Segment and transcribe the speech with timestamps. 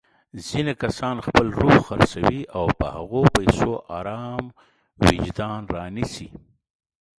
[0.45, 4.43] ځيني کسان خپل روح خرڅوي او په هغو پيسو ارام
[5.05, 6.27] وجدان رانيسي.